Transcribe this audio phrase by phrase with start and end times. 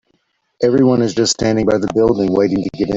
[0.63, 2.89] Everyone is just standing by the building, waiting to get in.